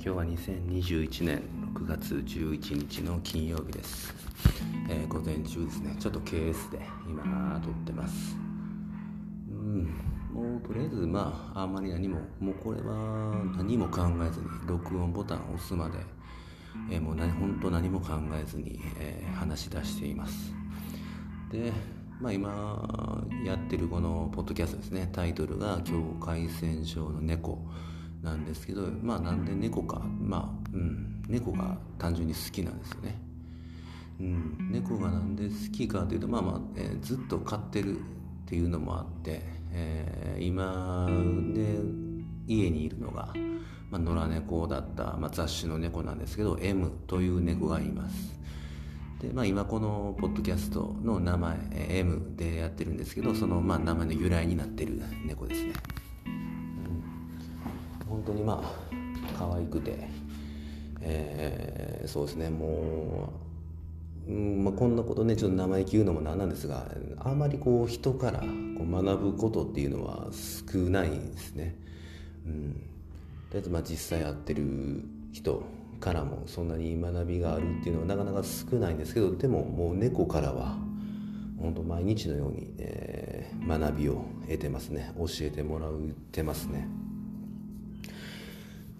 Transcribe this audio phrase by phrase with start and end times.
[0.00, 1.42] 今日は2021年
[1.74, 4.14] 6月11日の金曜日です、
[4.88, 5.96] えー午前中ですね。
[5.98, 8.36] ちょっと KS で今撮ってます。
[9.50, 9.86] うん。
[10.32, 15.98] もうとりあえずまああんまり何ももうこれは何も考えずに録音ボタンを押すまで、
[16.92, 20.54] えーもう何本当何も考えずに、えー話し出しています。
[21.50, 21.72] で、
[22.20, 25.08] まあ、今やってるこのポッドキャストですね。
[25.12, 27.58] タイトルが「境界線上の猫」
[28.22, 33.20] なんですけどまあなんで猫かまあうん猫が単純に好きなんですよね。
[34.20, 38.00] うん、猫がなんで好きかというとまあまあ、えーずっと飼ってるっ
[38.46, 41.06] ていうのもあって、えー今
[41.54, 41.78] で
[42.46, 43.32] 家にいるのが、
[43.90, 48.38] まあ、野良猫だった、まあ、雑種の猫なんですけど M という猫がいます。
[49.20, 55.74] で、まあ、今このポッドキャストの名前えー M でやってるんですけどその、まあ、名前の由来になってる猫ですね、
[58.18, 60.08] 本当にまあ可愛くて、
[61.00, 63.32] えーそうですねも
[64.26, 66.86] ううんまあ、こんなことねちょっと生意気言うのもなんなんですが
[67.18, 71.74] あまりこう人からこう学ぶことっていうのは少ないんですね。
[72.46, 72.84] うん、とり
[73.54, 75.02] あえずまあ実際会ってる
[75.32, 75.62] 人
[76.00, 80.76] からもそんなに学びがあるっていうのはなかなか少ないんですけどでももう猫からは
[81.58, 85.92] 本当毎日のように、えー学びを得てますね教えてもらっ
[86.32, 86.88] てますね。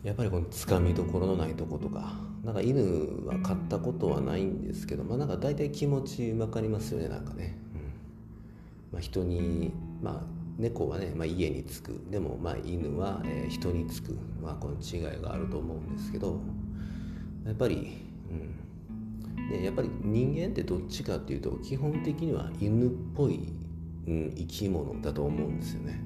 [0.05, 7.81] やっぱりこのつかみどころのないとことかなんか犬は飼ったことはないんですけどまあなんか大体気持ち分かりますよねなんかね、うん。
[8.93, 12.01] まあ、人にまあ猫はね、まあ、家につく。
[12.11, 16.41] でもまあ犬は、えー人につく、まあ、この違いがあると思うんですけど
[17.45, 17.97] やっぱり、
[18.31, 23.53] うん、でやっぱり人間ってどっちかっていうと基本的には犬っぽい、
[24.07, 26.01] うん、生き物だと思うんですよね。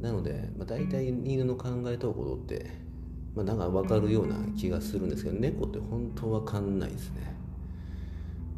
[0.00, 2.85] なので、まあ、大体犬の考えたことって
[3.36, 7.36] まあ、なんか分かるような気がするんですけど猫って本当分かんないですね。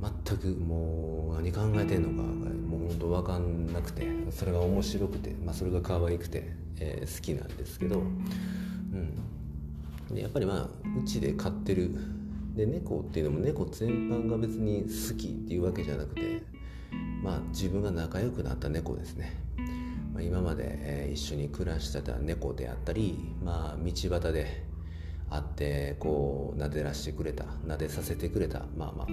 [0.00, 2.22] 全くもう何考えてんのかが
[2.54, 8.24] もう本当分かんなくてそれが面白くて、まあ、それが可愛くて、えー好きなんですけど、うん、
[10.14, 11.90] でやっぱりまあうちで飼ってる
[12.54, 16.44] で猫っていうのも猫全般が別に好きっていうわけじゃなくて
[17.20, 19.34] まあ自分が仲良くなった猫ですね。
[20.14, 24.67] まあ今まで、えー一緒に暮らしてた猫であったり、まあ、道端で
[25.30, 29.06] 会ってこう撫でらしてくれた撫でさせてくれたまあまあ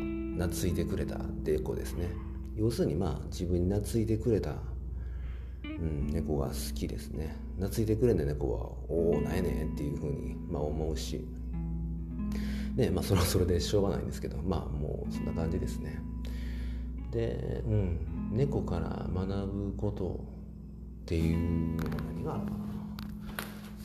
[0.47, 2.09] 懐いてくれた猫ですね。
[2.55, 4.55] 要するにまあ自分に懐いてくれた、
[5.63, 7.35] うん、猫が好きですね。
[7.59, 11.25] 懐いてくれんだ猫はおおなんやねんっていうふうに、まあ、思うし。
[12.75, 16.01] でまあそれはそれでしょうがないんですけどまあもうそんな感じですね。
[17.11, 17.99] で、うん、
[18.31, 20.19] 猫から学ぶこと
[21.03, 22.57] っていうのは何があるかな。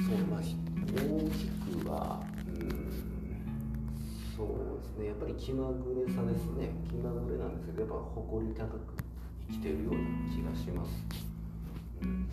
[0.09, 0.41] そうまあ
[0.95, 1.47] 大き
[1.83, 2.71] くはうん
[4.37, 4.49] そう
[4.81, 5.06] ですね。
[5.06, 6.71] やっぱり気まぐれさですね。
[6.89, 8.78] 気まぐれなんですけどやっぱ誇り高く
[9.49, 10.91] 生きてるような気がします、
[12.03, 12.28] うん、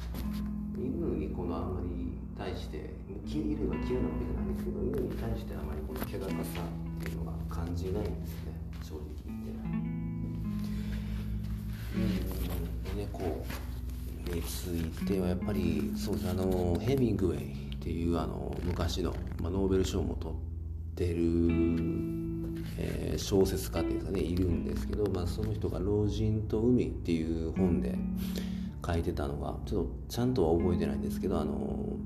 [0.77, 2.93] 犬にこのあんまり対して
[3.25, 6.35] 犬が嫌いなわけじゃないんですけど犬に対してあまりこの気高さ
[7.01, 8.53] っていうのが感じないんですね。
[8.83, 9.49] 正直言って。
[11.95, 12.97] うん。
[12.97, 13.43] 猫
[14.33, 17.66] についてはやっぱりそうですあのヘミングウェイ。
[17.87, 20.37] っていうあの昔の、まあ、ノーベル賞も取っ
[20.95, 21.23] てる、
[22.77, 27.97] えー小説家っていうかねいるんですけど、まあ、その人が「老人と海」っていう本で
[28.85, 31.97] 書いてたのがちょっとちゃんとは覚えてないんですけどあの、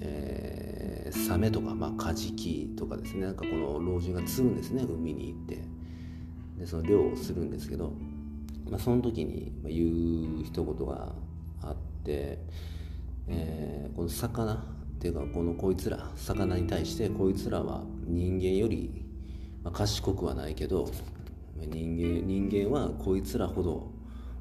[0.00, 5.62] えーサメとか、まあ、カジキとかですねなんかこの老人が釣るんですね海に行って。
[6.58, 7.92] でその漁をするんですけど、
[8.68, 11.14] まあ、その時に言う一言が
[11.62, 12.38] あって、
[13.28, 19.04] えーこの魚っていうかこのこいつら魚に対してこいつらは人間より、
[19.62, 20.90] まあ、賢くはないけど
[21.56, 23.92] 人間人間はこいつらほど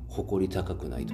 [0.07, 1.13] 誇り高くないと。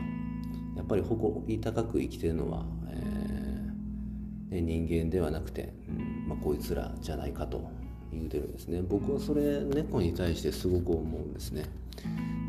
[0.76, 7.72] やっぱり誇り高く生きてるのは、えー人間ではなくて、うんまあ、こいつらじゃないかと。
[8.14, 8.82] 言うてるんですね。
[8.82, 11.64] 僕はそれ猫に対してすごく思うんですね。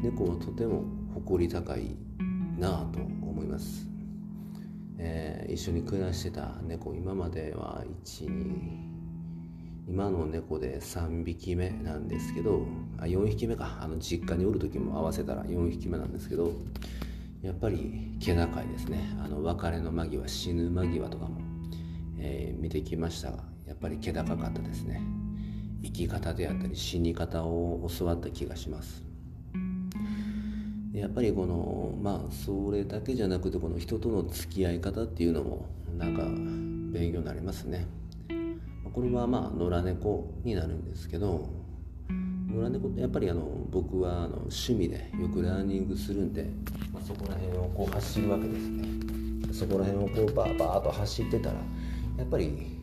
[0.03, 0.85] 猫はとても
[1.15, 1.97] 誇り高い
[2.59, 3.87] なぁと思います、
[4.99, 8.95] えー一緒に暮らしてた猫今までは12
[9.87, 12.67] 今の猫で3匹目なんですけど
[12.99, 13.79] あ4匹目か。
[13.81, 16.53] あの実家におる時も合わせたら4匹目なんですけど
[17.43, 19.15] やっぱり気高いですね。
[19.23, 21.41] あの別れの間際死ぬ間際とかも、
[22.19, 25.03] えー見てきましたがやっぱり気高かったですね。
[25.83, 29.05] 生き方であったり死に方を教わった気がします。
[30.95, 35.67] やっぱりこのまあそれだけじゃなくてこの人との付き合い方っていうのも
[35.99, 36.23] なんか
[36.97, 37.87] 勉強になりますね。
[38.93, 41.49] これはまあ野良猫になるんですけど
[42.49, 43.43] 野良猫ってやっぱりあの
[43.73, 46.45] 僕はあの趣味でよくランニングするんで、
[46.93, 48.85] まあ、そこら辺をこう走るわけですね。
[49.53, 51.57] そこら辺をこうバーバーと走ってたら
[52.19, 52.79] やっぱり、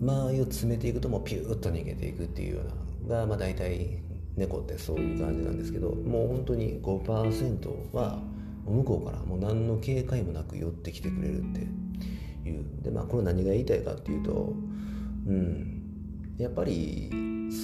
[0.00, 2.62] 間合いを詰めていくともうピューッと逃げていくっていうよ
[3.08, 4.00] うながまあ大体
[4.36, 8.20] 猫ってそういう感じなんですけどもう本当に5%は
[8.64, 11.60] 向こうからもう何の警戒もなく寄ってきてくれるって
[12.48, 12.64] いう。
[12.82, 14.54] でまあこれ何が言いたいかっていうと
[15.26, 15.82] うん。
[16.38, 17.10] やっぱり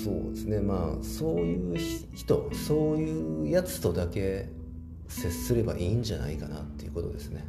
[0.04, 0.60] そうですね。
[0.60, 1.76] まあそういう
[2.14, 4.48] 人そういうやつとだけ
[5.08, 7.44] 接すればいいんじゃないかなっていうことですね。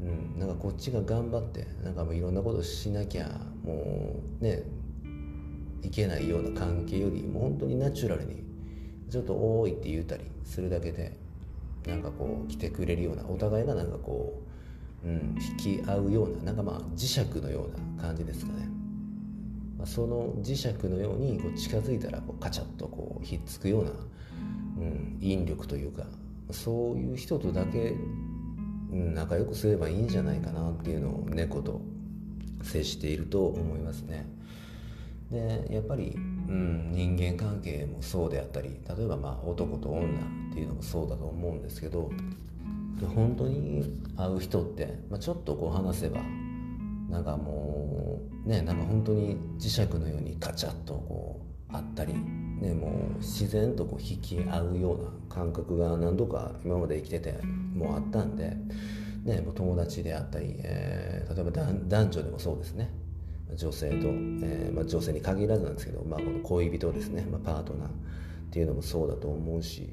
[0.00, 3.28] うん、なんかこっちが頑張ってなんかもういろんなことしなきゃ
[3.62, 4.62] もうね
[5.82, 8.42] いけないような関係よりも本当にナチュラルに
[9.10, 11.16] ちょっと「多い」って言うたりするだけで
[11.86, 14.40] なんかこう来てくれるようなお互いがなんかこ
[15.04, 18.68] う、うん、引き合うようななんかまあ磁石のような感じですかね、
[19.78, 23.90] まあ、その磁石のようにこう近づいたらこうカチャッとこうひっつくような、
[24.78, 26.06] うん、引力というか
[26.52, 27.94] そういう人とだけ
[28.92, 31.80] 仲良くすればいいんじゃないかなっていうのを猫と
[32.62, 34.26] 接していると思いますね。
[35.30, 42.10] でやっぱり、うん、人間関係もそうであったり例えばまあ男と女っていうのもそうだと思うんですけど
[43.14, 46.20] 本当に会う人って、まあ、ちょっとこう話せば
[47.08, 51.40] なんかもうねなんか本当に磁石のようにカチャッとこ
[51.72, 52.14] うあったり
[52.60, 57.40] ね、もう自然とこう引き合うような感覚が何度か今まで生きてて
[57.74, 58.54] もうあったんで、
[59.24, 61.50] ね、もう友達であったり、えー、例えば
[61.88, 62.90] 男女でもそうですね。
[63.56, 67.90] 女性と、えーまあ、女性に限らずなんですけど、まあ、この恋人ですね、まあ、パートナーっ
[68.50, 69.92] ていうのもそうだと思うし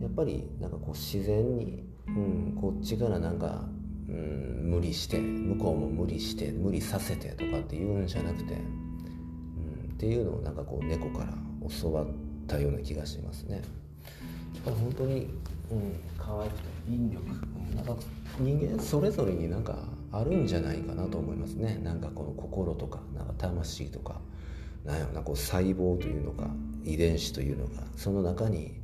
[0.00, 3.64] やっぱりなんかこう自然に、うん、こっちからなんか、
[4.08, 11.34] うん、無理して向こうも無理して無理させてとかって言うんじゃなくて、うん、っていうのをなんかこう猫から
[11.68, 12.06] 教わっ
[12.46, 13.62] たような気がしますね。
[14.64, 15.28] 本当に、
[15.70, 17.24] うん、可愛くて引力
[17.76, 17.96] なんか
[18.38, 19.76] 人間それぞれになんか
[20.12, 24.20] あるんじゃないかなと思いますねなんかこの心とかなんか魂とか
[24.84, 26.48] なんやろなこう細胞というのか
[26.84, 28.80] 遺伝子というのがその中に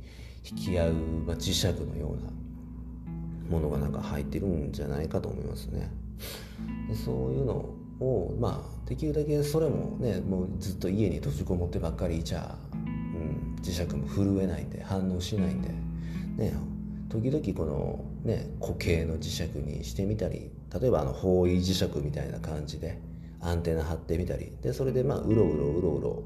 [0.49, 0.93] 引き合う、
[1.25, 2.29] まあ、磁石のような
[3.49, 5.89] ものがなんか入ってるんじゃないかと思いますね
[6.89, 7.75] でそういうのを
[8.39, 12.55] まあできるだけそれもねもうずっと家に閉じこもってばっかりいちゃ
[13.63, 15.69] 磁石も震えないんで反応しないんで、
[16.37, 16.53] ね、
[17.09, 22.99] 時々この、ね、固形の磁石にしてみたり例えばあの方位磁石みたいな感じで
[23.39, 26.23] アンテナ張ってみたりでそれでまあうろうろうろうろ、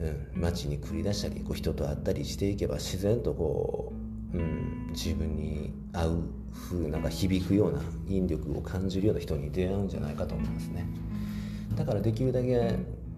[0.00, 10.86] うん、街に繰り出したりこう人と会ったりしていけば自然とこう、うん、自分に合う風なんか響くような引力を感じるような人に出会うんじゃないかと思いますね。
[11.74, 12.76] だからできるだけ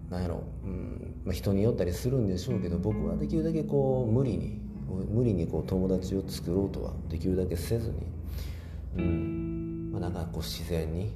[0.09, 4.59] なんやろ、うんまあ、人によったりするんでしょうけど僕はできるだけこう無理に
[5.09, 7.95] 無理にこう友達を作ろうとはできるだけせずに、
[8.97, 11.13] うんまあ、なんかこう自然に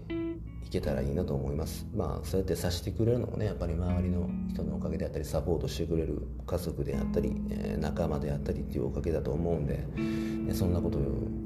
[0.65, 1.85] いけたらいいなと思います。
[1.95, 10.99] まあそうやってさしてくれるのもねやっぱり周りの人のおかげであったりサポートしてくれる家族であったり、えー、仲間であったりっていうおかげだと思うんで、ね、そんなこと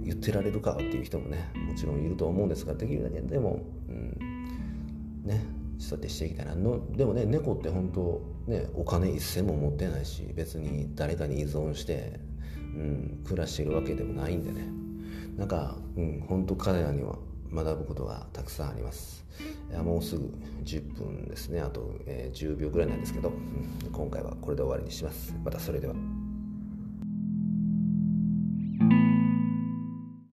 [0.04, 3.60] 言ってられるかっていう人もねもちろんいると思うんですができるだけでも、
[3.90, 5.46] うん、ね
[5.78, 12.20] そうやってしていきたいなのでもね猫って本当ねお金一銭も持ってないし別に誰かに依存して、
[12.58, 14.68] うん、暮らしてるわけでもないんでね。
[15.38, 17.18] なんか、うん、本当彼らには
[17.54, 19.26] 学ぶことがたくさんあります。
[19.70, 20.26] いやもうすぐ
[20.64, 21.62] 10分ですね。
[21.62, 23.32] あと、え、10秒ぐらいなんですけど、
[23.92, 25.34] 今回はこれで終わりにします。
[25.44, 25.94] またそれでは。